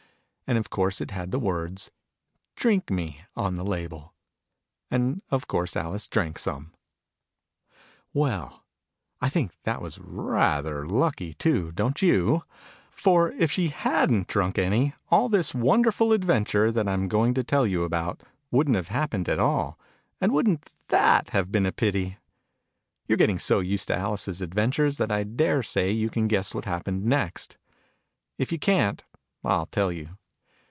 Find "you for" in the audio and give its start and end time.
12.01-13.31